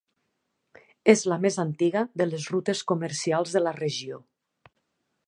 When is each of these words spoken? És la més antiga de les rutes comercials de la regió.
És 1.13 1.21
la 1.33 1.37
més 1.43 1.57
antiga 1.65 2.03
de 2.21 2.29
les 2.31 2.49
rutes 2.55 2.83
comercials 2.93 3.55
de 3.59 3.63
la 3.67 3.75
regió. 3.81 4.23